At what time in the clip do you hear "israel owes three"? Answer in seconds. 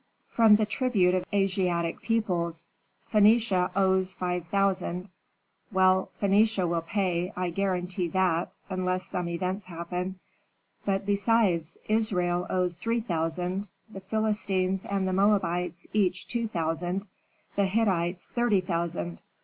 11.87-13.01